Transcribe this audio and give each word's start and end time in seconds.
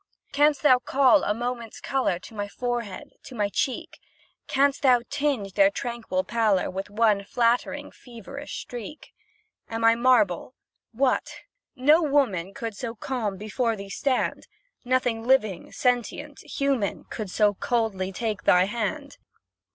Canst 0.31 0.63
thou 0.63 0.79
call 0.79 1.23
a 1.23 1.31
moment's 1.35 1.79
colour 1.79 2.17
To 2.17 2.33
my 2.33 2.47
forehead 2.47 3.11
to 3.21 3.35
my 3.35 3.49
cheek? 3.49 3.99
Canst 4.47 4.81
thou 4.81 5.01
tinge 5.11 5.53
their 5.53 5.69
tranquil 5.69 6.23
pallor 6.23 6.71
With 6.71 6.89
one 6.89 7.23
flattering, 7.23 7.91
feverish 7.91 8.61
streak? 8.61 9.13
Am 9.69 9.83
I 9.85 9.93
marble? 9.93 10.55
What! 10.91 11.41
no 11.75 12.01
woman 12.01 12.55
Could 12.55 12.75
so 12.75 12.95
calm 12.95 13.37
before 13.37 13.75
thee 13.75 13.89
stand? 13.91 14.47
Nothing 14.83 15.21
living, 15.23 15.71
sentient, 15.71 16.39
human, 16.39 17.03
Could 17.11 17.29
so 17.29 17.53
coldly 17.53 18.11
take 18.11 18.41
thy 18.45 18.63
hand? 18.63 19.19